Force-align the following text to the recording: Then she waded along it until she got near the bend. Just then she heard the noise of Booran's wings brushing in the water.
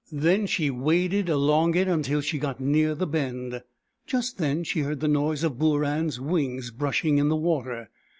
Then 0.11 0.47
she 0.47 0.71
waded 0.71 1.29
along 1.29 1.75
it 1.75 1.87
until 1.87 2.21
she 2.21 2.39
got 2.39 2.59
near 2.59 2.95
the 2.95 3.05
bend. 3.05 3.61
Just 4.07 4.39
then 4.39 4.63
she 4.63 4.79
heard 4.79 4.99
the 4.99 5.07
noise 5.07 5.43
of 5.43 5.59
Booran's 5.59 6.19
wings 6.19 6.71
brushing 6.71 7.19
in 7.19 7.29
the 7.29 7.35
water. 7.35 7.87